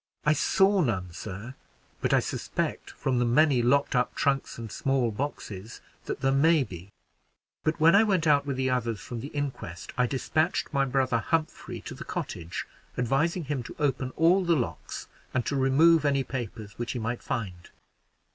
[0.25, 1.53] "I saw none, sir;
[2.01, 6.63] but I suspect, from the many locked up trunks and small boxes, that there may
[6.63, 6.89] be;
[7.63, 11.19] but when I went out with the others from the inquest, I dispatched my brother
[11.19, 12.65] Humphrey to the cottage,
[12.97, 17.21] advising him to open all the locks and to remove any papers which he might
[17.21, 17.69] find."